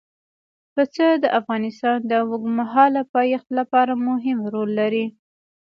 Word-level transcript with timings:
پسه 0.73 1.07
د 1.23 1.25
افغانستان 1.39 1.97
د 2.09 2.11
اوږدمهاله 2.21 3.01
پایښت 3.15 3.47
لپاره 3.59 3.93
مهم 4.07 4.37
رول 4.53 4.69
لري. 4.79 5.05